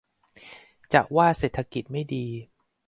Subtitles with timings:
[0.93, 2.25] จะว่าเศรษฐกิจไม่ดี